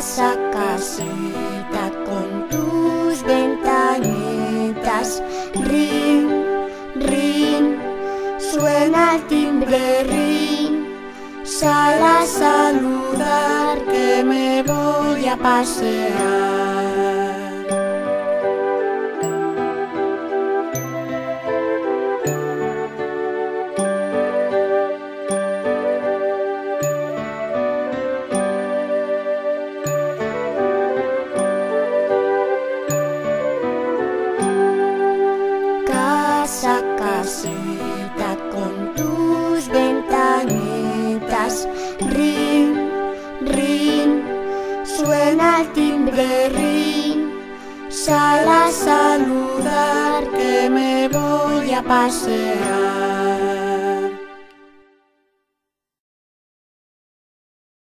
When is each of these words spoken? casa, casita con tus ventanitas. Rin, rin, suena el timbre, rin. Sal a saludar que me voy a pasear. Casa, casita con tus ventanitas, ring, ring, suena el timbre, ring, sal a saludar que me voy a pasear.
casa, 0.00 0.34
casita 0.50 1.92
con 2.06 2.48
tus 2.48 3.22
ventanitas. 3.22 5.22
Rin, 5.68 6.30
rin, 6.94 7.78
suena 8.38 9.16
el 9.16 9.22
timbre, 9.26 10.04
rin. 10.04 10.86
Sal 11.44 12.02
a 12.02 12.24
saludar 12.24 13.78
que 13.92 14.24
me 14.24 14.62
voy 14.62 15.28
a 15.28 15.36
pasear. 15.36 17.19
Casa, 36.60 36.82
casita 36.98 38.36
con 38.52 38.94
tus 38.94 39.66
ventanitas, 39.68 41.66
ring, 42.10 42.76
ring, 43.40 44.22
suena 44.84 45.62
el 45.62 45.72
timbre, 45.72 46.50
ring, 46.50 47.30
sal 47.88 48.46
a 48.46 48.70
saludar 48.70 50.28
que 50.32 50.68
me 50.68 51.08
voy 51.08 51.72
a 51.72 51.82
pasear. 51.82 53.39